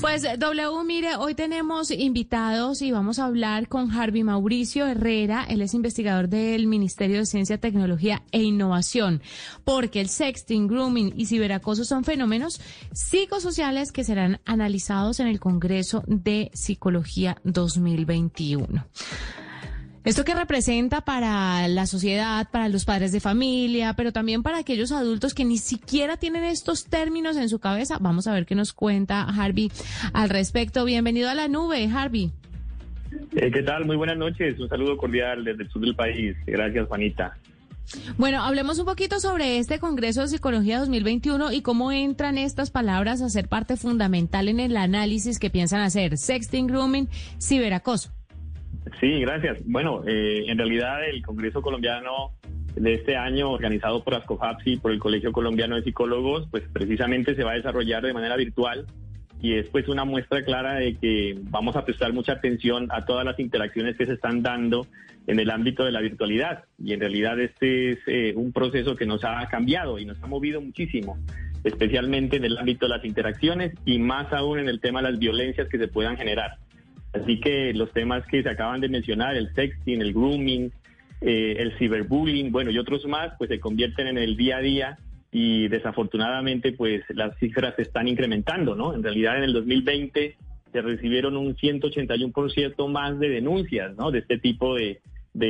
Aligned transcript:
Pues 0.00 0.22
W, 0.40 0.84
mire, 0.84 1.14
hoy 1.14 1.34
tenemos 1.34 1.92
invitados 1.92 2.82
y 2.82 2.90
vamos 2.90 3.18
a 3.20 3.26
hablar 3.26 3.68
con 3.68 3.92
Harvey 3.92 4.24
Mauricio 4.24 4.86
Herrera, 4.86 5.44
él 5.48 5.62
es 5.62 5.74
investigador 5.74 6.28
del 6.28 6.66
Ministerio 6.66 7.18
de 7.18 7.26
Ciencia, 7.26 7.58
Tecnología 7.58 8.22
e 8.32 8.42
Innovación, 8.42 9.22
porque 9.64 10.00
el 10.00 10.08
sexting, 10.08 10.66
grooming 10.66 11.12
y 11.16 11.26
ciberacoso 11.26 11.84
son 11.84 12.02
fenómenos 12.02 12.60
psicosociales 12.92 13.92
que 13.92 14.02
serán 14.02 14.40
analizados 14.44 15.20
en 15.20 15.28
el 15.28 15.38
Congreso 15.38 16.02
de 16.06 16.50
Psicología 16.52 17.36
2021. 17.44 18.86
¿Esto 20.08 20.24
que 20.24 20.34
representa 20.34 21.02
para 21.02 21.68
la 21.68 21.86
sociedad, 21.86 22.48
para 22.50 22.70
los 22.70 22.86
padres 22.86 23.12
de 23.12 23.20
familia, 23.20 23.92
pero 23.92 24.10
también 24.10 24.42
para 24.42 24.56
aquellos 24.56 24.90
adultos 24.90 25.34
que 25.34 25.44
ni 25.44 25.58
siquiera 25.58 26.16
tienen 26.16 26.44
estos 26.44 26.86
términos 26.86 27.36
en 27.36 27.50
su 27.50 27.58
cabeza? 27.58 27.98
Vamos 28.00 28.26
a 28.26 28.32
ver 28.32 28.46
qué 28.46 28.54
nos 28.54 28.72
cuenta 28.72 29.20
Harvey 29.24 29.70
al 30.14 30.30
respecto. 30.30 30.86
Bienvenido 30.86 31.28
a 31.28 31.34
la 31.34 31.46
nube, 31.46 31.90
Harvey. 31.94 32.32
Eh, 33.36 33.50
¿Qué 33.52 33.62
tal? 33.62 33.84
Muy 33.84 33.96
buenas 33.96 34.16
noches. 34.16 34.58
Un 34.58 34.70
saludo 34.70 34.96
cordial 34.96 35.44
desde 35.44 35.64
el 35.64 35.68
sur 35.68 35.82
del 35.82 35.94
país. 35.94 36.34
Gracias, 36.46 36.88
Juanita. 36.88 37.36
Bueno, 38.16 38.42
hablemos 38.42 38.78
un 38.78 38.86
poquito 38.86 39.20
sobre 39.20 39.58
este 39.58 39.78
Congreso 39.78 40.22
de 40.22 40.28
Psicología 40.28 40.78
2021 40.78 41.52
y 41.52 41.60
cómo 41.60 41.92
entran 41.92 42.38
estas 42.38 42.70
palabras 42.70 43.20
a 43.20 43.28
ser 43.28 43.48
parte 43.48 43.76
fundamental 43.76 44.48
en 44.48 44.58
el 44.58 44.74
análisis 44.78 45.38
que 45.38 45.50
piensan 45.50 45.82
hacer. 45.82 46.16
Sexting, 46.16 46.66
grooming, 46.66 47.10
ciberacoso. 47.38 48.17
Sí, 49.00 49.20
gracias. 49.20 49.58
Bueno, 49.64 50.02
eh, 50.06 50.44
en 50.46 50.58
realidad 50.58 51.08
el 51.08 51.22
Congreso 51.22 51.62
Colombiano 51.62 52.32
de 52.74 52.94
este 52.94 53.16
año, 53.16 53.50
organizado 53.50 54.02
por 54.04 54.14
ASCOFAPSI, 54.14 54.76
por 54.76 54.92
el 54.92 54.98
Colegio 54.98 55.32
Colombiano 55.32 55.76
de 55.76 55.82
Psicólogos, 55.82 56.48
pues 56.50 56.64
precisamente 56.72 57.34
se 57.34 57.44
va 57.44 57.52
a 57.52 57.54
desarrollar 57.54 58.04
de 58.04 58.12
manera 58.12 58.36
virtual 58.36 58.86
y 59.40 59.54
es 59.54 59.68
pues 59.68 59.88
una 59.88 60.04
muestra 60.04 60.44
clara 60.44 60.74
de 60.74 60.96
que 60.96 61.38
vamos 61.44 61.76
a 61.76 61.84
prestar 61.84 62.12
mucha 62.12 62.32
atención 62.32 62.88
a 62.90 63.04
todas 63.04 63.24
las 63.24 63.38
interacciones 63.38 63.96
que 63.96 64.06
se 64.06 64.14
están 64.14 64.42
dando 64.42 64.86
en 65.26 65.38
el 65.38 65.50
ámbito 65.50 65.84
de 65.84 65.92
la 65.92 66.00
virtualidad. 66.00 66.64
Y 66.82 66.92
en 66.92 67.00
realidad 67.00 67.38
este 67.38 67.92
es 67.92 67.98
eh, 68.06 68.32
un 68.34 68.52
proceso 68.52 68.96
que 68.96 69.06
nos 69.06 69.24
ha 69.24 69.46
cambiado 69.48 69.98
y 69.98 70.04
nos 70.04 70.20
ha 70.22 70.26
movido 70.26 70.60
muchísimo, 70.60 71.18
especialmente 71.64 72.36
en 72.36 72.44
el 72.44 72.58
ámbito 72.58 72.86
de 72.86 72.96
las 72.96 73.04
interacciones 73.04 73.72
y 73.84 73.98
más 73.98 74.32
aún 74.32 74.58
en 74.58 74.68
el 74.68 74.80
tema 74.80 75.02
de 75.02 75.10
las 75.10 75.18
violencias 75.18 75.68
que 75.68 75.78
se 75.78 75.88
puedan 75.88 76.16
generar. 76.16 76.58
Así 77.12 77.40
que 77.40 77.72
los 77.74 77.92
temas 77.92 78.26
que 78.26 78.42
se 78.42 78.48
acaban 78.48 78.80
de 78.80 78.88
mencionar, 78.88 79.36
el 79.36 79.52
sexting, 79.54 80.00
el 80.00 80.12
grooming, 80.12 80.70
eh, 81.20 81.56
el 81.58 81.76
ciberbullying, 81.78 82.52
bueno, 82.52 82.70
y 82.70 82.78
otros 82.78 83.04
más, 83.06 83.32
pues 83.38 83.48
se 83.48 83.60
convierten 83.60 84.06
en 84.06 84.18
el 84.18 84.36
día 84.36 84.58
a 84.58 84.60
día 84.60 84.98
y 85.30 85.68
desafortunadamente 85.68 86.72
pues 86.72 87.02
las 87.10 87.36
cifras 87.38 87.74
se 87.76 87.82
están 87.82 88.08
incrementando, 88.08 88.74
¿no? 88.74 88.94
En 88.94 89.02
realidad 89.02 89.38
en 89.38 89.44
el 89.44 89.52
2020 89.52 90.36
se 90.72 90.82
recibieron 90.82 91.36
un 91.36 91.56
181% 91.56 92.88
más 92.88 93.18
de 93.18 93.28
denuncias, 93.28 93.96
¿no? 93.96 94.10
De 94.10 94.20
este 94.20 94.38
tipo 94.38 94.74
de, 94.74 95.00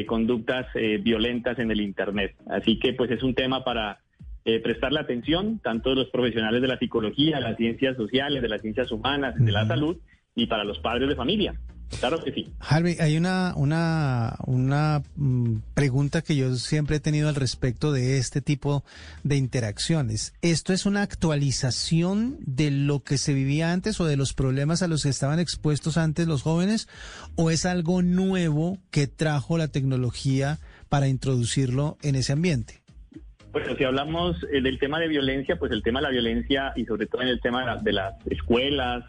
conductas 0.06 0.66
eh, 0.74 0.98
violentas 0.98 1.58
en 1.58 1.70
el 1.70 1.80
Internet. 1.80 2.34
Así 2.50 2.78
que 2.78 2.92
pues 2.92 3.10
es 3.10 3.22
un 3.22 3.34
tema 3.34 3.64
para 3.64 4.00
eh, 4.44 4.60
prestarle 4.60 5.00
atención, 5.00 5.60
tanto 5.60 5.90
de 5.90 5.96
los 5.96 6.10
profesionales 6.10 6.60
de 6.60 6.68
la 6.68 6.78
psicología, 6.78 7.36
de 7.36 7.42
las 7.42 7.56
ciencias 7.56 7.96
sociales, 7.96 8.42
de 8.42 8.48
las 8.48 8.60
ciencias 8.60 8.90
humanas, 8.92 9.34
de 9.36 9.52
la 9.52 9.66
salud, 9.66 9.96
y 10.38 10.46
para 10.46 10.64
los 10.64 10.78
padres 10.78 11.08
de 11.08 11.16
familia. 11.16 11.54
Claro 12.00 12.22
que 12.22 12.32
sí. 12.32 12.52
Harvey, 12.60 12.96
hay 13.00 13.16
una, 13.16 13.54
una, 13.56 14.36
una 14.46 15.02
mm, 15.16 15.56
pregunta 15.74 16.22
que 16.22 16.36
yo 16.36 16.54
siempre 16.56 16.96
he 16.96 17.00
tenido 17.00 17.28
al 17.28 17.34
respecto 17.34 17.92
de 17.92 18.18
este 18.18 18.40
tipo 18.40 18.84
de 19.24 19.36
interacciones. 19.36 20.34
¿Esto 20.42 20.72
es 20.72 20.86
una 20.86 21.02
actualización 21.02 22.36
de 22.40 22.70
lo 22.70 23.00
que 23.00 23.16
se 23.16 23.32
vivía 23.32 23.72
antes 23.72 24.00
o 24.00 24.04
de 24.04 24.16
los 24.16 24.34
problemas 24.34 24.82
a 24.82 24.88
los 24.88 25.02
que 25.02 25.08
estaban 25.08 25.40
expuestos 25.40 25.96
antes 25.96 26.28
los 26.28 26.42
jóvenes? 26.42 26.88
¿O 27.36 27.50
es 27.50 27.64
algo 27.64 28.02
nuevo 28.02 28.78
que 28.90 29.06
trajo 29.06 29.56
la 29.56 29.68
tecnología 29.68 30.58
para 30.88 31.08
introducirlo 31.08 31.96
en 32.02 32.16
ese 32.16 32.32
ambiente? 32.32 32.82
Bueno, 33.50 33.74
si 33.76 33.84
hablamos 33.84 34.36
eh, 34.52 34.60
del 34.60 34.78
tema 34.78 35.00
de 35.00 35.08
violencia, 35.08 35.56
pues 35.58 35.72
el 35.72 35.82
tema 35.82 36.00
de 36.00 36.04
la 36.04 36.12
violencia 36.12 36.72
y 36.76 36.84
sobre 36.84 37.06
todo 37.06 37.22
en 37.22 37.28
el 37.28 37.40
tema 37.40 37.76
de 37.78 37.92
las 37.92 38.14
escuelas, 38.26 39.04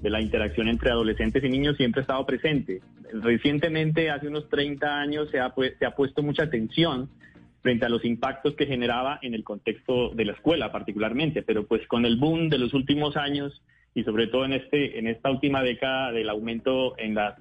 de 0.00 0.10
la 0.10 0.20
interacción 0.20 0.68
entre 0.68 0.90
adolescentes 0.90 1.42
y 1.44 1.48
niños 1.48 1.76
siempre 1.76 2.00
ha 2.00 2.02
estado 2.02 2.26
presente. 2.26 2.80
Recientemente, 3.12 4.10
hace 4.10 4.28
unos 4.28 4.48
30 4.48 5.00
años, 5.00 5.30
se 5.30 5.38
ha, 5.38 5.54
se 5.78 5.86
ha 5.86 5.94
puesto 5.94 6.22
mucha 6.22 6.44
atención 6.44 7.08
frente 7.62 7.86
a 7.86 7.88
los 7.88 8.04
impactos 8.04 8.54
que 8.56 8.66
generaba 8.66 9.18
en 9.22 9.32
el 9.32 9.42
contexto 9.42 10.10
de 10.10 10.26
la 10.26 10.32
escuela 10.32 10.70
particularmente, 10.70 11.42
pero 11.42 11.66
pues 11.66 11.86
con 11.86 12.04
el 12.04 12.16
boom 12.16 12.50
de 12.50 12.58
los 12.58 12.74
últimos 12.74 13.16
años 13.16 13.62
y 13.94 14.04
sobre 14.04 14.26
todo 14.26 14.44
en, 14.44 14.52
este, 14.52 14.98
en 14.98 15.06
esta 15.06 15.30
última 15.30 15.62
década 15.62 16.12
del 16.12 16.28
aumento 16.28 16.98
en 16.98 17.14
las 17.14 17.38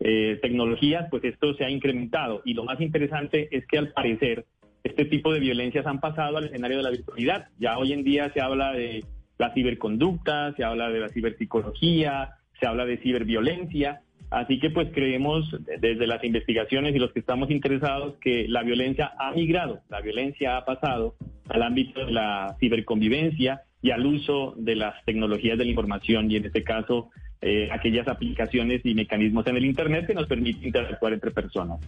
eh, 0.00 0.38
tecnologías, 0.42 1.06
pues 1.10 1.24
esto 1.24 1.54
se 1.54 1.64
ha 1.64 1.70
incrementado. 1.70 2.42
Y 2.44 2.54
lo 2.54 2.64
más 2.64 2.80
interesante 2.80 3.48
es 3.50 3.66
que 3.66 3.78
al 3.78 3.92
parecer 3.92 4.44
este 4.82 5.04
tipo 5.04 5.32
de 5.32 5.40
violencias 5.40 5.86
han 5.86 6.00
pasado 6.00 6.36
al 6.36 6.46
escenario 6.46 6.78
de 6.78 6.82
la 6.82 6.90
virtualidad. 6.90 7.48
Ya 7.58 7.78
hoy 7.78 7.92
en 7.92 8.02
día 8.02 8.30
se 8.32 8.40
habla 8.40 8.72
de 8.72 9.04
la 9.42 9.52
ciberconducta, 9.52 10.54
se 10.54 10.62
habla 10.62 10.88
de 10.90 11.00
la 11.00 11.08
ciberpsicología, 11.08 12.36
se 12.60 12.66
habla 12.66 12.86
de 12.86 12.98
ciberviolencia. 12.98 14.02
Así 14.30 14.60
que 14.60 14.70
pues 14.70 14.88
creemos 14.94 15.44
desde 15.80 16.06
las 16.06 16.22
investigaciones 16.22 16.94
y 16.94 17.00
los 17.00 17.12
que 17.12 17.18
estamos 17.18 17.50
interesados 17.50 18.14
que 18.20 18.46
la 18.48 18.62
violencia 18.62 19.12
ha 19.18 19.32
migrado, 19.32 19.80
la 19.90 20.00
violencia 20.00 20.56
ha 20.56 20.64
pasado 20.64 21.16
al 21.48 21.62
ámbito 21.62 22.06
de 22.06 22.12
la 22.12 22.56
ciberconvivencia 22.60 23.62
y 23.82 23.90
al 23.90 24.06
uso 24.06 24.54
de 24.56 24.76
las 24.76 25.04
tecnologías 25.04 25.58
de 25.58 25.64
la 25.64 25.70
información 25.70 26.30
y 26.30 26.36
en 26.36 26.46
este 26.46 26.62
caso 26.62 27.10
eh, 27.44 27.68
aquellas 27.72 28.06
aplicaciones 28.06 28.80
y 28.84 28.94
mecanismos 28.94 29.44
en 29.48 29.56
el 29.56 29.64
Internet 29.64 30.06
que 30.06 30.14
nos 30.14 30.28
permiten 30.28 30.64
interactuar 30.64 31.12
entre 31.12 31.32
personas. 31.32 31.80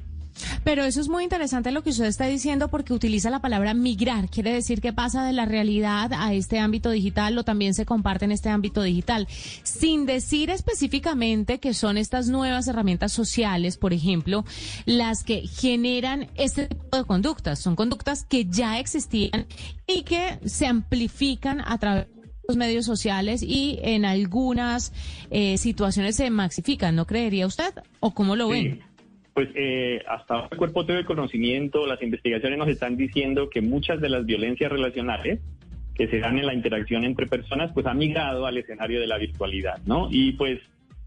Pero 0.64 0.82
eso 0.82 1.00
es 1.00 1.08
muy 1.08 1.22
interesante 1.22 1.70
lo 1.70 1.82
que 1.82 1.90
usted 1.90 2.06
está 2.06 2.26
diciendo 2.26 2.68
porque 2.68 2.92
utiliza 2.92 3.30
la 3.30 3.40
palabra 3.40 3.72
migrar. 3.72 4.28
Quiere 4.28 4.52
decir 4.52 4.80
que 4.80 4.92
pasa 4.92 5.24
de 5.24 5.32
la 5.32 5.44
realidad 5.44 6.10
a 6.12 6.34
este 6.34 6.58
ámbito 6.58 6.90
digital 6.90 7.38
o 7.38 7.44
también 7.44 7.74
se 7.74 7.86
comparte 7.86 8.24
en 8.24 8.32
este 8.32 8.48
ámbito 8.48 8.82
digital. 8.82 9.28
Sin 9.62 10.06
decir 10.06 10.50
específicamente 10.50 11.60
que 11.60 11.72
son 11.72 11.98
estas 11.98 12.28
nuevas 12.28 12.66
herramientas 12.66 13.12
sociales, 13.12 13.76
por 13.76 13.92
ejemplo, 13.92 14.44
las 14.86 15.22
que 15.22 15.46
generan 15.46 16.28
este 16.34 16.66
tipo 16.66 16.96
de 16.96 17.04
conductas. 17.04 17.60
Son 17.60 17.76
conductas 17.76 18.24
que 18.24 18.46
ya 18.46 18.80
existían 18.80 19.46
y 19.86 20.02
que 20.02 20.40
se 20.44 20.66
amplifican 20.66 21.60
a 21.60 21.78
través 21.78 22.13
los 22.48 22.56
medios 22.56 22.84
sociales 22.84 23.42
y 23.42 23.78
en 23.82 24.04
algunas 24.04 24.92
eh, 25.30 25.56
situaciones 25.58 26.16
se 26.16 26.30
maxifican, 26.30 26.96
¿no 26.96 27.06
creería 27.06 27.46
usted? 27.46 27.72
¿O 28.00 28.12
cómo 28.12 28.36
lo 28.36 28.48
ven? 28.48 28.80
Pues 29.32 29.48
eh, 29.54 30.00
hasta 30.08 30.48
el 30.50 30.56
cuerpo 30.56 30.84
de 30.84 31.04
conocimiento, 31.04 31.86
las 31.86 32.00
investigaciones 32.02 32.58
nos 32.58 32.68
están 32.68 32.96
diciendo 32.96 33.50
que 33.50 33.60
muchas 33.60 34.00
de 34.00 34.08
las 34.08 34.24
violencias 34.24 34.70
relacionales 34.70 35.40
que 35.94 36.08
se 36.08 36.20
dan 36.20 36.38
en 36.38 36.46
la 36.46 36.54
interacción 36.54 37.04
entre 37.04 37.26
personas, 37.26 37.72
pues 37.72 37.86
han 37.86 37.98
migrado 37.98 38.46
al 38.46 38.58
escenario 38.58 39.00
de 39.00 39.06
la 39.06 39.18
virtualidad, 39.18 39.78
¿no? 39.86 40.08
Y 40.10 40.32
pues 40.32 40.60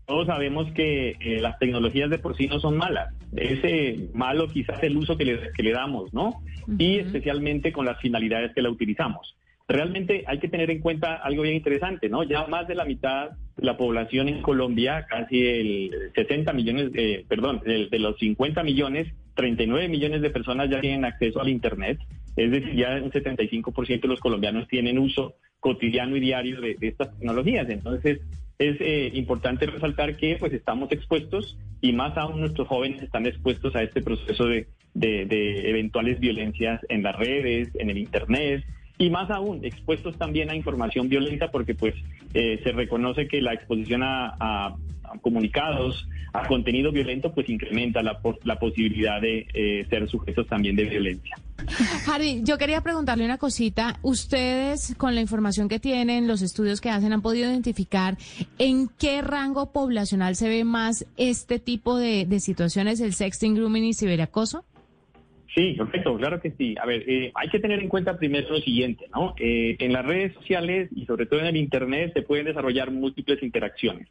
todos 0.06 0.28
sabemos 0.28 0.72
que 0.72 1.18
eh, 1.19 1.42
las 1.42 1.59
tecnologías 1.59 2.09
de 2.09 2.19
por 2.19 2.36
sí 2.38 2.48
no 2.48 2.59
son 2.59 2.78
malas. 2.78 3.14
Ese 3.36 4.09
malo 4.14 4.48
quizás 4.48 4.81
el 4.84 4.96
uso 4.96 5.18
que 5.18 5.25
le, 5.25 5.52
que 5.52 5.64
le 5.64 5.72
damos, 5.72 6.14
¿no? 6.14 6.42
Y 6.80 7.00
especialmente 7.00 7.74
con 7.74 7.86
las 7.86 8.00
finalidades 8.00 8.54
que 8.54 8.62
la 8.62 8.69
utilizamos 8.69 9.36
realmente 9.67 10.23
hay 10.28 10.39
que 10.39 10.47
tener 10.47 10.72
en 10.72 10.79
cuenta 10.79 11.16
algo 11.16 11.44
bien 11.44 11.55
interesante, 11.55 12.07
¿no? 12.07 12.23
Ya 12.23 12.47
más 12.47 12.67
de 12.67 12.75
la 12.75 12.85
mitad 12.85 13.31
de 13.57 13.66
la 13.66 13.75
población 13.75 14.29
en 14.29 14.41
Colombia, 14.41 15.05
casi 15.09 15.45
el 15.45 15.91
60 16.16 16.53
millones, 16.53 16.91
eh, 16.95 17.25
perdón, 17.28 17.61
de, 17.66 18.00
los 18.00 18.17
50 18.17 18.63
millones, 18.63 19.13
39 19.35 19.89
millones 19.89 20.22
de 20.22 20.29
personas 20.29 20.69
ya 20.69 20.79
tienen 20.79 21.03
acceso 21.03 21.41
al 21.41 21.50
Internet. 21.50 22.00
Es 22.38 22.51
decir, 22.51 22.75
ya 22.75 22.95
un 23.03 23.11
75% 23.11 24.01
de 24.01 24.07
los 24.07 24.19
colombianos 24.19 24.67
tienen 24.67 25.00
uso 25.00 25.35
cotidiano 25.59 26.15
y 26.15 26.21
diario 26.21 26.62
de, 26.62 26.77
estas 26.80 27.12
tecnologías. 27.18 27.69
Entonces, 27.69 28.21
es 28.59 28.77
eh, 28.80 29.12
importante 29.15 29.65
resaltar 29.65 30.15
que 30.15 30.38
pues 30.39 30.53
estamos 30.53 30.92
expuestos 30.92 31.57
y 31.81 31.92
más 31.92 32.18
aún 32.18 32.39
nuestros 32.39 32.68
jóvenes 32.68 33.03
están 33.03 33.25
expuestos 33.25 33.75
a 33.75 33.83
este 33.83 34.01
proceso 34.01 34.45
de 34.45 34.68
eventuales 35.69 36.19
violencias 36.19 36.80
en 36.89 37.03
las 37.03 37.15
redes, 37.18 37.69
en 37.75 37.89
el 37.89 37.97
Internet, 37.97 38.63
y 38.97 39.09
más 39.09 39.29
aún 39.29 39.63
expuestos 39.63 40.17
también 40.17 40.49
a 40.49 40.55
información 40.55 41.09
violenta 41.09 41.51
porque 41.51 41.75
pues 41.75 41.94
eh, 42.33 42.59
se 42.63 42.71
reconoce 42.71 43.27
que 43.27 43.41
la 43.41 43.53
exposición 43.53 44.01
a, 44.03 44.75
comunicados, 45.21 46.07
a 46.33 46.47
contenido 46.47 46.91
violento 46.91 47.33
pues 47.33 47.49
incrementa 47.49 48.01
la, 48.01 48.19
la 48.44 48.59
posibilidad 48.59 49.21
de 49.21 49.47
eh, 49.53 49.85
ser 49.89 50.09
sujetos 50.09 50.47
también 50.47 50.75
de 50.75 50.85
violencia. 50.85 51.35
Harry, 52.07 52.41
yo 52.44 52.57
quería 52.57 52.81
preguntarle 52.81 53.25
una 53.25 53.38
cosita. 53.38 53.97
Ustedes, 54.01 54.95
con 54.97 55.15
la 55.15 55.21
información 55.21 55.69
que 55.69 55.79
tienen, 55.79 56.27
los 56.27 56.41
estudios 56.41 56.81
que 56.81 56.89
hacen, 56.89 57.13
han 57.13 57.21
podido 57.21 57.49
identificar 57.49 58.17
en 58.59 58.89
qué 58.99 59.21
rango 59.21 59.71
poblacional 59.71 60.35
se 60.35 60.49
ve 60.49 60.63
más 60.63 61.05
este 61.17 61.59
tipo 61.59 61.97
de, 61.97 62.25
de 62.25 62.39
situaciones, 62.39 62.99
el 62.99 63.13
sexting, 63.13 63.55
grooming 63.55 63.85
y 63.85 63.94
ciberacoso? 63.94 64.65
Sí, 65.57 65.74
perfecto, 65.74 66.15
claro 66.18 66.39
que 66.39 66.51
sí. 66.51 66.75
A 66.80 66.86
ver, 66.86 67.04
eh, 67.09 67.31
hay 67.33 67.50
que 67.50 67.59
tener 67.59 67.80
en 67.80 67.89
cuenta 67.89 68.19
primero 68.19 68.48
lo 68.48 68.59
siguiente, 68.59 69.07
¿no? 69.12 69.33
Eh, 69.39 69.75
en 69.80 69.92
las 69.92 70.06
redes 70.06 70.36
sociales 70.36 70.88
y 70.95 71.07
sobre 71.07 71.25
todo 71.25 71.39
en 71.39 71.48
el 71.48 71.57
Internet 71.57 72.12
se 72.13 72.21
pueden 72.21 72.45
desarrollar 72.45 72.92
múltiples 72.92 73.42
interacciones. 73.42 74.07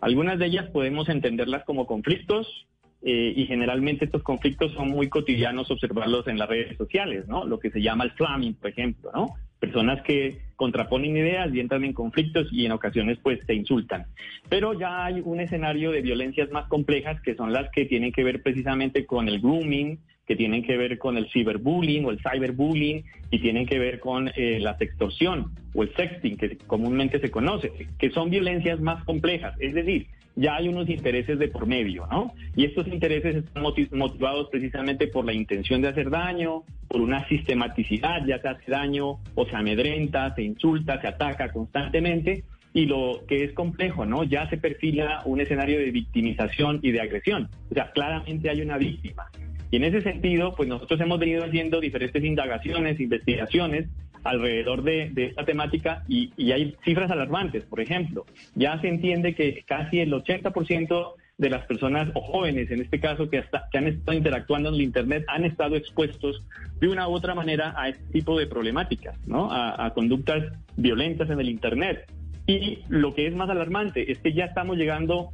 Algunas 0.00 0.40
de 0.40 0.46
ellas 0.46 0.68
podemos 0.70 1.08
entenderlas 1.08 1.62
como 1.64 1.86
conflictos 1.86 2.66
eh, 3.02 3.32
y 3.36 3.46
generalmente 3.46 4.06
estos 4.06 4.24
conflictos 4.24 4.72
son 4.72 4.88
muy 4.88 5.08
cotidianos 5.08 5.70
observarlos 5.70 6.26
en 6.26 6.36
las 6.36 6.48
redes 6.48 6.76
sociales, 6.76 7.28
¿no? 7.28 7.44
Lo 7.44 7.60
que 7.60 7.70
se 7.70 7.80
llama 7.80 8.02
el 8.02 8.10
flaming, 8.10 8.54
por 8.54 8.70
ejemplo, 8.70 9.12
¿no? 9.14 9.28
Personas 9.60 10.02
que 10.02 10.40
contraponen 10.56 11.16
ideas 11.16 11.54
y 11.54 11.60
entran 11.60 11.84
en 11.84 11.92
conflictos 11.92 12.48
y 12.50 12.66
en 12.66 12.72
ocasiones 12.72 13.18
pues 13.22 13.38
se 13.46 13.54
insultan. 13.54 14.06
Pero 14.48 14.76
ya 14.76 15.04
hay 15.04 15.22
un 15.24 15.38
escenario 15.38 15.92
de 15.92 16.02
violencias 16.02 16.50
más 16.50 16.66
complejas 16.66 17.20
que 17.22 17.36
son 17.36 17.52
las 17.52 17.70
que 17.70 17.84
tienen 17.84 18.10
que 18.10 18.24
ver 18.24 18.42
precisamente 18.42 19.06
con 19.06 19.28
el 19.28 19.38
grooming, 19.38 20.00
que 20.28 20.36
tienen 20.36 20.62
que 20.62 20.76
ver 20.76 20.98
con 20.98 21.16
el 21.16 21.26
ciberbullying 21.30 22.04
o 22.04 22.10
el 22.10 22.20
cyberbullying 22.20 23.02
y 23.30 23.38
tienen 23.38 23.64
que 23.66 23.78
ver 23.78 23.98
con 23.98 24.30
eh, 24.36 24.58
la 24.60 24.76
sextorsión 24.76 25.52
o 25.74 25.82
el 25.82 25.94
sexting, 25.96 26.36
que 26.36 26.58
comúnmente 26.58 27.18
se 27.18 27.30
conoce, 27.30 27.72
que 27.98 28.10
son 28.10 28.28
violencias 28.28 28.78
más 28.78 29.02
complejas. 29.04 29.54
Es 29.58 29.72
decir, 29.72 30.06
ya 30.36 30.56
hay 30.56 30.68
unos 30.68 30.88
intereses 30.90 31.38
de 31.38 31.48
por 31.48 31.66
medio, 31.66 32.06
¿no? 32.10 32.34
Y 32.54 32.66
estos 32.66 32.86
intereses 32.88 33.36
están 33.36 33.62
motivados 33.62 34.48
precisamente 34.50 35.08
por 35.08 35.24
la 35.24 35.32
intención 35.32 35.80
de 35.80 35.88
hacer 35.88 36.10
daño, 36.10 36.62
por 36.88 37.00
una 37.00 37.26
sistematicidad, 37.28 38.24
ya 38.26 38.38
se 38.40 38.48
hace 38.48 38.70
daño 38.70 39.18
o 39.34 39.46
se 39.46 39.56
amedrenta, 39.56 40.34
se 40.34 40.42
insulta, 40.42 41.00
se 41.00 41.08
ataca 41.08 41.50
constantemente. 41.50 42.44
Y 42.74 42.84
lo 42.84 43.22
que 43.26 43.44
es 43.44 43.52
complejo, 43.54 44.04
¿no? 44.04 44.24
Ya 44.24 44.48
se 44.50 44.58
perfila 44.58 45.22
un 45.24 45.40
escenario 45.40 45.78
de 45.78 45.90
victimización 45.90 46.80
y 46.82 46.92
de 46.92 47.00
agresión. 47.00 47.48
O 47.70 47.74
sea, 47.74 47.90
claramente 47.92 48.50
hay 48.50 48.60
una 48.60 48.76
víctima. 48.76 49.24
Y 49.70 49.76
en 49.76 49.84
ese 49.84 50.00
sentido, 50.02 50.54
pues 50.54 50.68
nosotros 50.68 51.00
hemos 51.00 51.18
venido 51.18 51.44
haciendo 51.44 51.80
diferentes 51.80 52.24
indagaciones, 52.24 53.00
investigaciones 53.00 53.88
alrededor 54.24 54.82
de, 54.82 55.12
esta 55.16 55.44
temática 55.44 56.04
y, 56.08 56.32
hay 56.52 56.76
cifras 56.84 57.10
alarmantes. 57.10 57.64
Por 57.64 57.80
ejemplo, 57.80 58.24
ya 58.54 58.80
se 58.80 58.88
entiende 58.88 59.34
que 59.34 59.62
casi 59.66 60.00
el 60.00 60.12
80% 60.12 61.12
de 61.36 61.50
las 61.50 61.64
personas 61.66 62.08
o 62.14 62.20
jóvenes, 62.20 62.70
en 62.70 62.80
este 62.80 62.98
caso, 62.98 63.30
que, 63.30 63.38
hasta, 63.38 63.68
que 63.70 63.78
han 63.78 63.86
estado 63.86 64.16
interactuando 64.16 64.70
en 64.70 64.74
el 64.76 64.80
Internet, 64.80 65.24
han 65.28 65.44
estado 65.44 65.76
expuestos 65.76 66.44
de 66.80 66.88
una 66.88 67.08
u 67.08 67.12
otra 67.12 67.34
manera 67.34 67.74
a 67.76 67.90
este 67.90 68.04
tipo 68.12 68.38
de 68.38 68.46
problemáticas, 68.46 69.16
¿no? 69.26 69.50
A, 69.50 69.86
a 69.86 69.94
conductas 69.94 70.52
violentas 70.76 71.30
en 71.30 71.38
el 71.38 71.48
Internet. 71.48 72.10
Y 72.46 72.80
lo 72.88 73.14
que 73.14 73.26
es 73.26 73.34
más 73.34 73.50
alarmante 73.50 74.10
es 74.10 74.18
que 74.18 74.32
ya 74.32 74.46
estamos 74.46 74.78
llegando 74.78 75.30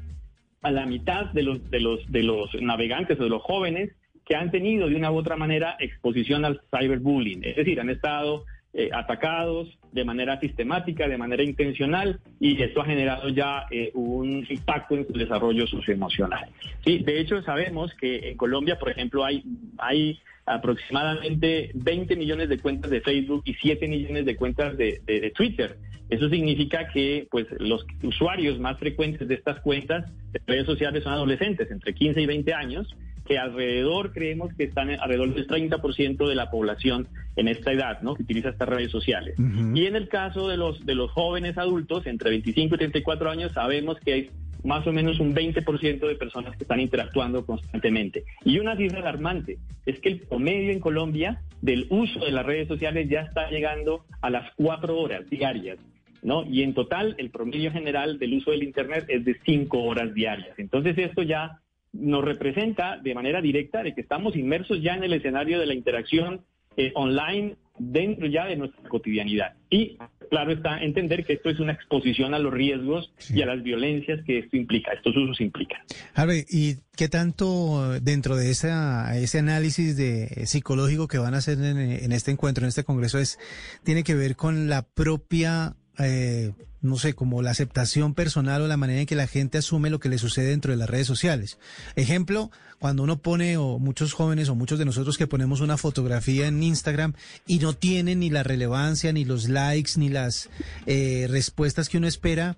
a 0.63 0.71
la 0.71 0.85
mitad 0.85 1.27
de 1.33 1.43
los, 1.43 1.71
de 1.71 1.81
los, 1.81 2.11
de 2.11 2.23
los 2.23 2.51
navegantes 2.61 3.19
o 3.21 3.25
de 3.25 3.31
los 3.31 3.43
jóvenes 3.43 3.93
que 4.25 4.37
han 4.37 4.51
tenido 4.51 4.89
de 4.89 4.97
una 4.97 5.11
u 5.11 5.17
otra 5.17 5.37
manera 5.37 5.77
exposición 5.79 6.45
al 6.45 6.61
cyberbullying, 6.71 7.45
es 7.45 7.57
decir, 7.57 7.81
han 7.81 7.91
estado 7.91 8.45
eh, 8.73 8.91
atacados 8.93 9.69
de 9.93 10.05
manera 10.05 10.41
sistemática, 10.41 11.07
de 11.07 11.17
manera 11.17 11.45
intencional, 11.45 12.19
y 12.41 12.61
esto 12.61 12.81
ha 12.81 12.87
generado 12.87 13.29
ya 13.29 13.67
eh, 13.71 13.93
un 13.95 14.45
impacto 14.49 14.97
en 14.97 15.07
su 15.07 15.13
desarrollo 15.13 15.67
socioemocional. 15.67 16.49
Sí, 16.85 16.99
de 16.99 17.21
hecho, 17.21 17.41
sabemos 17.43 17.95
que 17.95 18.31
en 18.31 18.37
Colombia, 18.37 18.77
por 18.79 18.91
ejemplo, 18.91 19.25
hay, 19.25 19.45
hay 19.79 20.19
aproximadamente 20.47 21.71
20 21.75 22.17
millones 22.17 22.49
de 22.49 22.59
cuentas 22.59 22.91
de 22.91 23.01
Facebook 23.01 23.43
y 23.47 23.55
7 23.55 23.87
millones 23.87 24.25
de 24.25 24.35
cuentas 24.35 24.77
de, 24.77 25.01
de 25.07 25.31
Twitter. 25.31 25.77
Eso 26.11 26.29
significa 26.29 26.89
que 26.89 27.29
pues, 27.31 27.47
los 27.59 27.87
usuarios 28.03 28.59
más 28.59 28.79
frecuentes 28.79 29.27
de 29.27 29.35
estas 29.35 29.61
cuentas 29.61 30.05
de 30.33 30.41
redes 30.47 30.67
sociales 30.67 31.05
son 31.05 31.13
adolescentes, 31.13 31.71
entre 31.71 31.95
15 31.95 32.21
y 32.21 32.27
20 32.27 32.53
años, 32.53 32.95
que 33.27 33.39
alrededor 33.39 34.13
creemos 34.13 34.53
que 34.55 34.65
están 34.65 34.91
alrededor 34.91 35.35
del 35.35 35.47
30% 35.47 36.29
de 36.29 36.35
la 36.35 36.51
población 36.51 37.09
en 37.37 37.49
esta 37.49 37.73
edad, 37.73 38.03
¿no? 38.03 38.15
Que 38.15 38.23
utiliza 38.23 38.51
estas 38.51 38.69
redes 38.69 38.91
sociales. 38.91 39.37
Y 39.75 39.87
en 39.87 39.97
el 39.97 40.09
caso 40.09 40.49
de 40.49 40.57
los 40.57 40.85
de 40.85 40.95
los 40.95 41.11
jóvenes 41.11 41.59
adultos 41.59 42.07
entre 42.07 42.31
25 42.31 42.75
y 42.75 42.79
34 42.79 43.31
años 43.31 43.53
sabemos 43.53 43.99
que 44.01 44.13
hay 44.13 44.31
más 44.65 44.87
o 44.87 44.93
menos 44.93 45.21
un 45.21 45.35
20% 45.35 46.09
de 46.09 46.15
personas 46.17 46.57
que 46.57 46.65
están 46.65 46.81
interactuando 46.81 47.45
constantemente. 47.45 48.25
Y 48.45 48.59
una 48.59 48.77
cifra 48.77 49.01
alarmante 49.01 49.59
es 49.85 50.01
que 50.01 50.09
el 50.09 50.21
promedio 50.21 50.73
en 50.73 50.81
Colombia 50.81 51.43
del 51.61 51.87
uso 51.91 52.25
de 52.25 52.33
las 52.33 52.47
redes 52.47 52.67
sociales 52.67 53.09
ya 53.09 53.21
está 53.21 53.51
llegando 53.51 54.05
a 54.23 54.31
las 54.31 54.51
cuatro 54.57 54.99
horas 54.99 55.29
diarias. 55.29 55.79
¿No? 56.23 56.43
Y 56.47 56.63
en 56.63 56.73
total, 56.73 57.15
el 57.19 57.29
promedio 57.29 57.71
general 57.71 58.19
del 58.19 58.33
uso 58.33 58.53
del 58.53 58.63
Internet 58.63 59.05
es 59.09 59.27
de 59.27 59.37
cinco 59.45 59.83
horas 59.83 60.15
diarias. 60.15 60.59
Entonces, 60.59 60.97
esto 60.97 61.23
ya 61.23 61.61
nos 61.95 62.25
representa 62.25 62.99
de 62.99 63.15
manera 63.15 63.41
directa 63.41 63.83
de 63.83 63.95
que 63.95 64.01
estamos 64.01 64.37
inmersos 64.37 64.83
ya 64.83 64.95
en 64.95 65.05
el 65.05 65.13
escenario 65.13 65.59
de 65.59 65.67
la 65.67 65.75
interacción 65.75 66.45
eh, 66.77 66.93
online 66.95 67.57
dentro 67.79 68.27
ya 68.27 68.47
de 68.47 68.57
nuestra 68.57 68.89
cotidianidad. 68.89 69.55
Y 69.71 69.97
claro 70.31 70.53
está 70.53 70.81
entender 70.83 71.25
que 71.25 71.35
esto 71.35 71.51
es 71.51 71.61
una 71.61 71.73
exposición 71.73 72.35
a 72.35 72.39
los 72.39 72.53
riesgos 72.53 73.13
y 73.33 73.43
a 73.43 73.47
las 73.47 73.63
violencias 73.63 74.21
que 74.25 74.39
esto 74.39 74.57
implica, 74.57 74.93
estos 74.93 75.17
usos 75.17 75.41
implican. 75.41 75.81
Harvey, 76.15 76.45
¿y 76.49 76.77
qué 76.97 77.09
tanto 77.09 78.01
dentro 78.01 78.37
de 78.37 78.51
esa, 78.51 79.17
ese 79.19 79.39
análisis 79.39 79.97
de 79.97 80.47
psicológico 80.47 81.09
que 81.09 81.19
van 81.19 81.35
a 81.35 81.39
hacer 81.39 81.59
en, 81.59 81.79
en 81.79 82.13
este 82.13 82.31
encuentro, 82.31 82.65
en 82.65 82.69
este 82.69 82.85
congreso, 82.85 83.19
es 83.19 83.39
tiene 83.85 84.05
que 84.05 84.15
ver 84.15 84.37
con 84.37 84.69
la 84.69 84.83
propia 84.83 85.77
eh, 85.99 86.53
no 86.81 86.99
sé, 86.99 87.15
como 87.15 87.41
la 87.41 87.51
aceptación 87.51 88.15
personal 88.15 88.63
o 88.63 88.69
la 88.69 88.77
manera 88.77 89.01
en 89.01 89.07
que 89.07 89.17
la 89.17 89.27
gente 89.27 89.59
asume 89.59 89.91
lo 89.91 90.01
que 90.01 90.09
le 90.09 90.19
sucede 90.19 90.51
dentro 90.51 90.71
de 90.71 90.77
las 90.77 90.91
redes 90.91 91.07
sociales. 91.07 91.59
Ejemplo, 91.97 92.51
cuando 92.79 93.03
uno 93.03 93.19
pone, 93.19 93.57
o 93.57 93.79
muchos 93.79 94.13
jóvenes 94.13 94.49
o 94.49 94.55
muchos 94.55 94.79
de 94.79 94.85
nosotros 94.85 95.17
que 95.17 95.27
ponemos 95.27 95.61
una 95.61 95.79
fotografía 95.79 96.47
en 96.47 96.63
Instagram 96.63 97.15
y 97.47 97.59
no 97.59 97.73
tiene 97.73 98.17
ni 98.17 98.29
la 98.29 98.43
relevancia, 98.43 99.13
ni 99.13 99.25
los 99.25 99.49
likes, 99.49 99.93
ni 99.97 100.11
las 100.11 100.51
eh, 100.87 101.27
respuestas 101.31 101.89
que 101.89 101.99
uno 101.99 102.07
espera, 102.07 102.57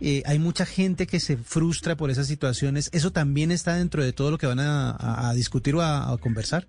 eh, 0.00 0.22
hay 0.26 0.38
mucha 0.38 0.66
gente 0.66 1.06
que 1.06 1.20
se 1.20 1.36
frustra 1.36 1.96
por 1.96 2.10
esas 2.10 2.26
situaciones. 2.26 2.90
¿Eso 2.92 3.12
también 3.12 3.52
está 3.52 3.76
dentro 3.76 4.02
de 4.02 4.12
todo 4.12 4.30
lo 4.30 4.38
que 4.38 4.46
van 4.46 4.60
a, 4.60 5.32
discutir 5.34 5.74
o 5.76 5.82
a 5.82 6.16
conversar? 6.18 6.66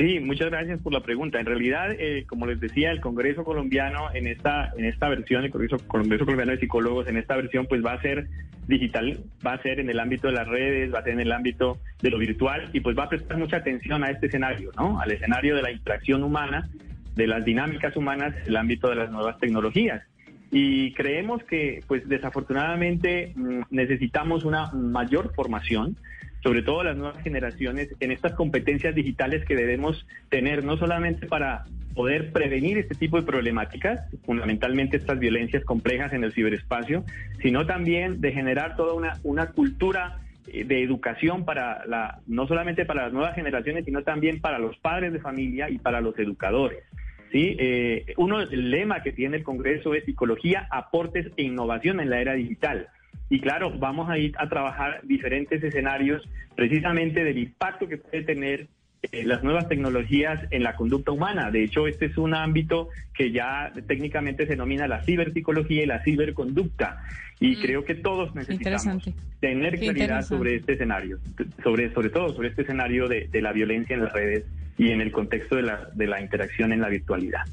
Sí, 0.00 0.18
muchas 0.18 0.48
gracias 0.48 0.80
por 0.80 0.94
la 0.94 1.02
pregunta. 1.02 1.38
En 1.40 1.44
realidad, 1.44 1.90
eh, 1.92 2.24
como 2.26 2.46
les 2.46 2.58
decía, 2.58 2.90
el 2.90 3.02
Congreso 3.02 3.44
colombiano 3.44 4.08
en 4.14 4.28
esta 4.28 4.72
en 4.78 4.86
esta 4.86 5.10
versión, 5.10 5.44
el 5.44 5.50
Congreso, 5.50 5.76
colombiano 5.86 6.52
de 6.52 6.58
psicólogos 6.58 7.06
en 7.06 7.18
esta 7.18 7.36
versión, 7.36 7.66
pues 7.66 7.84
va 7.84 7.92
a 7.92 8.00
ser 8.00 8.26
digital, 8.66 9.20
va 9.46 9.52
a 9.52 9.62
ser 9.62 9.78
en 9.78 9.90
el 9.90 10.00
ámbito 10.00 10.28
de 10.28 10.32
las 10.32 10.48
redes, 10.48 10.90
va 10.90 11.00
a 11.00 11.02
ser 11.02 11.12
en 11.12 11.20
el 11.20 11.32
ámbito 11.32 11.76
de 12.00 12.08
lo 12.08 12.16
virtual 12.16 12.70
y 12.72 12.80
pues 12.80 12.98
va 12.98 13.04
a 13.04 13.08
prestar 13.10 13.36
mucha 13.36 13.58
atención 13.58 14.02
a 14.02 14.10
este 14.10 14.28
escenario, 14.28 14.70
¿no? 14.74 14.98
Al 15.02 15.10
escenario 15.10 15.54
de 15.54 15.60
la 15.60 15.70
interacción 15.70 16.22
humana, 16.22 16.70
de 17.14 17.26
las 17.26 17.44
dinámicas 17.44 17.94
humanas, 17.94 18.34
el 18.46 18.56
ámbito 18.56 18.88
de 18.88 18.94
las 18.96 19.10
nuevas 19.10 19.38
tecnologías. 19.38 20.02
Y 20.50 20.94
creemos 20.94 21.44
que, 21.44 21.84
pues 21.86 22.08
desafortunadamente, 22.08 23.34
mm, 23.36 23.64
necesitamos 23.68 24.46
una 24.46 24.72
mayor 24.72 25.34
formación 25.34 25.94
sobre 26.42 26.62
todo 26.62 26.84
las 26.84 26.96
nuevas 26.96 27.22
generaciones, 27.22 27.94
en 28.00 28.12
estas 28.12 28.32
competencias 28.32 28.94
digitales 28.94 29.44
que 29.44 29.56
debemos 29.56 30.06
tener, 30.28 30.64
no 30.64 30.76
solamente 30.76 31.26
para 31.26 31.64
poder 31.94 32.32
prevenir 32.32 32.78
este 32.78 32.94
tipo 32.94 33.18
de 33.18 33.26
problemáticas, 33.26 34.00
fundamentalmente 34.24 34.96
estas 34.96 35.18
violencias 35.18 35.64
complejas 35.64 36.12
en 36.12 36.24
el 36.24 36.32
ciberespacio, 36.32 37.04
sino 37.42 37.66
también 37.66 38.20
de 38.20 38.32
generar 38.32 38.76
toda 38.76 38.94
una, 38.94 39.18
una 39.22 39.50
cultura 39.50 40.20
eh, 40.46 40.64
de 40.64 40.82
educación 40.82 41.44
para 41.44 41.84
la, 41.86 42.20
no 42.26 42.46
solamente 42.46 42.84
para 42.84 43.04
las 43.04 43.12
nuevas 43.12 43.34
generaciones, 43.34 43.84
sino 43.84 44.02
también 44.02 44.40
para 44.40 44.58
los 44.58 44.76
padres 44.78 45.12
de 45.12 45.20
familia 45.20 45.68
y 45.68 45.78
para 45.78 46.00
los 46.00 46.18
educadores. 46.18 46.84
¿sí? 47.32 47.56
Eh, 47.58 48.14
uno, 48.16 48.40
el 48.40 48.70
lema 48.70 49.02
que 49.02 49.12
tiene 49.12 49.38
el 49.38 49.42
Congreso 49.42 49.94
es 49.94 50.04
Psicología, 50.04 50.68
Aportes 50.70 51.26
e 51.36 51.42
Innovación 51.42 52.00
en 52.00 52.10
la 52.10 52.20
Era 52.20 52.34
Digital. 52.34 52.88
Y 53.30 53.40
claro, 53.40 53.72
vamos 53.78 54.10
a 54.10 54.18
ir 54.18 54.34
a 54.38 54.48
trabajar 54.48 55.00
diferentes 55.04 55.62
escenarios 55.62 56.28
precisamente 56.56 57.24
del 57.24 57.38
impacto 57.38 57.88
que 57.88 57.96
puede 57.96 58.24
tener 58.24 58.66
eh, 59.02 59.24
las 59.24 59.42
nuevas 59.42 59.66
tecnologías 59.68 60.40
en 60.50 60.62
la 60.62 60.74
conducta 60.74 61.12
humana. 61.12 61.50
De 61.50 61.64
hecho, 61.64 61.86
este 61.86 62.06
es 62.06 62.18
un 62.18 62.34
ámbito 62.34 62.88
que 63.14 63.30
ya 63.30 63.72
técnicamente 63.86 64.44
se 64.44 64.50
denomina 64.50 64.86
la 64.88 65.02
ciberpsicología 65.04 65.84
y 65.84 65.86
la 65.86 66.02
ciberconducta. 66.02 67.02
Y 67.38 67.56
mm. 67.56 67.62
creo 67.62 67.84
que 67.84 67.94
todos 67.94 68.34
necesitamos 68.34 69.08
tener 69.38 69.78
claridad 69.78 70.22
sobre 70.22 70.56
este 70.56 70.74
escenario, 70.74 71.18
sobre, 71.62 71.94
sobre 71.94 72.10
todo 72.10 72.34
sobre 72.34 72.48
este 72.48 72.62
escenario 72.62 73.08
de, 73.08 73.28
de 73.28 73.40
la 73.40 73.52
violencia 73.52 73.94
en 73.94 74.04
las 74.04 74.12
redes 74.12 74.44
y 74.76 74.90
en 74.90 75.00
el 75.00 75.12
contexto 75.12 75.56
de 75.56 75.62
la, 75.62 75.88
de 75.94 76.06
la 76.06 76.20
interacción 76.20 76.72
en 76.72 76.80
la 76.80 76.88
virtualidad. 76.88 77.44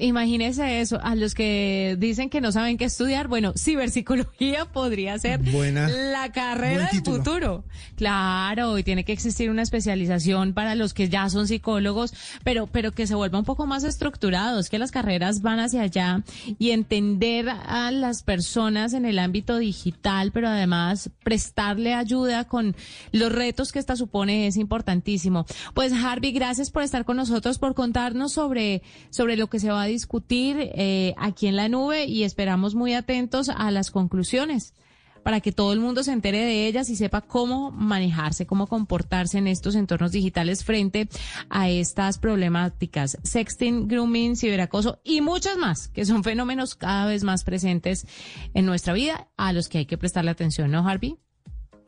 Imagínese 0.00 0.80
eso, 0.80 0.98
a 1.02 1.14
los 1.14 1.34
que 1.34 1.96
dicen 1.98 2.30
que 2.30 2.40
no 2.40 2.52
saben 2.52 2.78
qué 2.78 2.86
estudiar, 2.86 3.28
bueno, 3.28 3.52
ciberpsicología 3.56 4.64
podría 4.72 5.18
ser 5.18 5.40
la 5.46 6.32
carrera 6.32 6.88
del 6.90 7.02
futuro. 7.04 7.64
Claro, 7.96 8.78
y 8.78 8.82
tiene 8.82 9.04
que 9.04 9.12
existir 9.12 9.50
una 9.50 9.62
especialización 9.62 10.54
para 10.54 10.74
los 10.74 10.94
que 10.94 11.08
ya 11.08 11.28
son 11.28 11.46
psicólogos, 11.46 12.14
pero, 12.44 12.66
pero 12.66 12.92
que 12.92 13.06
se 13.06 13.14
vuelva 13.14 13.38
un 13.38 13.44
poco 13.44 13.66
más 13.66 13.84
estructurados, 13.84 14.70
que 14.70 14.78
las 14.78 14.90
carreras 14.90 15.42
van 15.42 15.60
hacia 15.60 15.82
allá 15.82 16.22
y 16.58 16.70
entender 16.70 17.48
a 17.48 17.90
las 17.90 18.22
personas 18.22 18.94
en 18.94 19.04
el 19.04 19.18
ámbito 19.18 19.58
digital, 19.58 20.32
pero 20.32 20.48
además 20.48 21.10
prestarle 21.22 21.94
ayuda 21.94 22.44
con 22.44 22.74
los 23.12 23.32
retos 23.32 23.70
que 23.72 23.78
esta 23.78 23.96
supone 23.96 24.46
es 24.46 24.56
importantísimo. 24.56 25.46
Pues 25.74 25.92
Harvey, 25.92 26.32
gracias 26.32 26.70
por 26.70 26.82
estar 26.82 27.04
con 27.04 27.16
nosotros, 27.16 27.58
por 27.58 27.74
contarnos 27.74 28.32
sobre, 28.32 28.82
sobre 29.10 29.36
lo 29.36 29.48
que 29.48 29.60
se 29.60 29.70
va 29.70 29.82
a 29.82 29.86
discutir 29.90 30.56
eh, 30.58 31.14
aquí 31.18 31.46
en 31.46 31.56
la 31.56 31.68
nube 31.68 32.04
y 32.06 32.24
esperamos 32.24 32.74
muy 32.74 32.94
atentos 32.94 33.48
a 33.48 33.70
las 33.70 33.90
conclusiones 33.90 34.74
para 35.22 35.40
que 35.40 35.52
todo 35.52 35.72
el 35.72 35.80
mundo 35.80 36.02
se 36.02 36.12
entere 36.12 36.38
de 36.38 36.66
ellas 36.66 36.88
y 36.90 36.96
sepa 36.96 37.20
cómo 37.20 37.70
manejarse, 37.70 38.46
cómo 38.46 38.66
comportarse 38.66 39.38
en 39.38 39.46
estos 39.46 39.74
entornos 39.74 40.12
digitales 40.12 40.64
frente 40.64 41.08
a 41.48 41.68
estas 41.68 42.18
problemáticas, 42.18 43.18
sexting, 43.22 43.88
grooming, 43.88 44.36
ciberacoso 44.36 45.00
y 45.04 45.20
muchas 45.20 45.56
más, 45.56 45.88
que 45.88 46.04
son 46.04 46.24
fenómenos 46.24 46.74
cada 46.74 47.06
vez 47.06 47.24
más 47.24 47.44
presentes 47.44 48.06
en 48.54 48.66
nuestra 48.66 48.92
vida 48.92 49.28
a 49.36 49.52
los 49.52 49.68
que 49.68 49.78
hay 49.78 49.86
que 49.86 49.98
prestarle 49.98 50.30
atención, 50.30 50.70
¿no, 50.70 50.88
Harvey? 50.88 51.16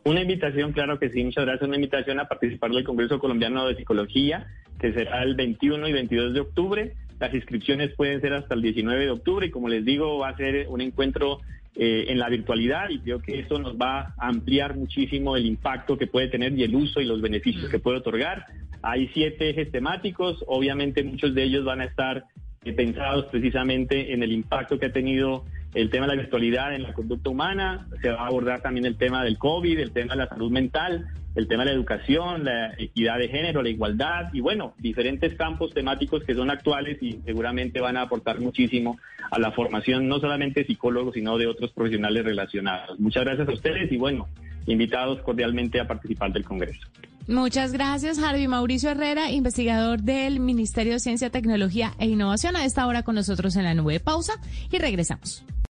Una 0.05 0.23
invitación, 0.23 0.73
claro 0.73 0.99
que 0.99 1.11
sí, 1.11 1.23
muchas 1.23 1.45
gracias, 1.45 1.69
una 1.69 1.77
invitación 1.77 2.19
a 2.19 2.27
participar 2.27 2.73
del 2.73 2.85
Congreso 2.85 3.21
Colombiano 3.21 3.67
de 3.69 3.77
Psicología, 3.77 4.49
que 4.81 4.93
será 4.93 5.23
el 5.23 5.37
21 5.37 5.87
y 5.87 5.93
22 5.93 6.35
de 6.35 6.41
octubre. 6.41 6.97
Las 7.23 7.33
inscripciones 7.33 7.95
pueden 7.95 8.21
ser 8.21 8.33
hasta 8.33 8.57
el 8.57 8.63
19 8.63 9.05
de 9.05 9.11
octubre 9.13 9.47
y 9.47 9.51
como 9.51 9.69
les 9.69 9.85
digo, 9.85 10.19
va 10.19 10.31
a 10.31 10.37
ser 10.37 10.67
un 10.69 10.81
encuentro 10.81 11.39
eh, 11.77 12.07
en 12.09 12.19
la 12.19 12.29
virtualidad 12.29 12.91
y 12.91 12.99
creo 12.99 13.21
que 13.21 13.39
eso 13.39 13.61
nos 13.61 13.77
va 13.77 14.13
a 14.19 14.27
ampliar 14.27 14.77
muchísimo 14.77 15.37
el 15.37 15.47
impacto 15.47 15.97
que 15.97 16.09
puede 16.09 16.27
tener 16.27 16.53
y 16.59 16.65
el 16.65 16.75
uso 16.75 17.01
y 17.01 17.05
los 17.05 17.21
beneficios 17.21 17.71
que 17.71 17.79
puede 17.79 17.99
otorgar. 17.99 18.47
Hay 18.83 19.09
siete 19.15 19.51
ejes 19.51 19.71
temáticos, 19.71 20.43
obviamente 20.49 21.05
muchos 21.05 21.33
de 21.33 21.45
ellos 21.45 21.65
van 21.65 21.83
a 21.83 21.85
estar 21.85 22.25
eh, 22.65 22.73
pensados 22.73 23.27
precisamente 23.27 24.13
en 24.13 24.25
el 24.25 24.33
impacto 24.33 24.81
que 24.81 24.87
ha 24.87 24.93
tenido 24.93 25.45
el 25.75 25.91
tema 25.91 26.09
de 26.09 26.17
la 26.17 26.23
virtualidad 26.23 26.75
en 26.75 26.83
la 26.83 26.93
conducta 26.93 27.31
humana, 27.31 27.87
se 28.03 28.11
va 28.11 28.23
a 28.23 28.27
abordar 28.27 28.63
también 28.63 28.85
el 28.85 28.97
tema 28.97 29.23
del 29.23 29.39
COVID, 29.39 29.79
el 29.79 29.93
tema 29.93 30.15
de 30.15 30.25
la 30.25 30.29
salud 30.29 30.51
mental, 30.51 31.07
el 31.35 31.49
tema 31.49 31.65
de 31.65 31.71
la 31.71 31.77
educación, 31.77 32.45
la 32.45 32.75
equidad 32.79 33.19
de 33.19 33.29
género, 33.29 33.63
la 33.63 33.71
igualdad 33.71 34.33
y 34.33 34.41
bueno, 34.41 34.75
diferentes 34.79 35.35
campos 35.35 35.73
temáticos 35.73 36.23
que 36.25 36.35
son 36.35 36.51
actuales 36.51 37.03
y 37.03 37.21
seguramente 37.25 37.81
van 37.81 37.97
a 37.97 38.03
aportar 38.03 38.41
muchísimo 38.41 38.99
a 39.31 39.39
la 39.39 39.53
formación 39.53 40.09
no 40.09 40.19
solamente 40.21 40.61
de 40.61 40.67
psicólogos, 40.67 41.15
sino 41.15 41.39
de 41.39 41.47
otros 41.47 41.73
profesionales 41.73 42.25
relacionados. 42.25 42.99
Muchas 43.01 43.25
gracias 43.25 43.49
a 43.49 43.53
ustedes 43.53 43.91
y 43.91 43.97
bueno, 43.97 44.29
invitados 44.67 45.21
cordialmente 45.23 45.81
a 45.81 45.87
participar 45.87 46.33
del 46.33 46.45
Congreso. 46.45 46.87
Muchas 47.29 47.73
gracias, 47.73 48.19
Harvey 48.19 48.49
Mauricio 48.49 48.91
Herrera, 48.91 49.31
investigador 49.31 50.03
del 50.03 50.41
Ministerio 50.41 50.95
de 50.95 50.99
Ciencia, 50.99 51.31
Tecnología 51.31 51.93
e 51.99 52.07
Innovación, 52.07 52.57
a 52.57 52.65
esta 52.65 52.87
hora 52.87 53.05
con 53.05 53.15
nosotros 53.15 53.55
en 53.57 53.63
la 53.65 53.75
nube. 53.75 54.01
Pausa 54.01 54.35
y 54.71 54.79
regresamos. 54.79 55.45